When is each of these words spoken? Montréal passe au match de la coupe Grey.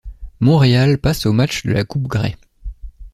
Montréal 0.39 0.97
passe 0.97 1.27
au 1.27 1.31
match 1.31 1.63
de 1.63 1.73
la 1.73 1.83
coupe 1.85 2.07
Grey. 2.07 2.35